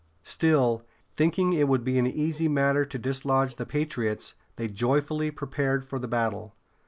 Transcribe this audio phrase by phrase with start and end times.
[0.23, 0.81] Still,
[1.15, 5.99] thinking it would be an easy matter to dislodge the patriots, they joyfully prepared for
[5.99, 6.55] the battle.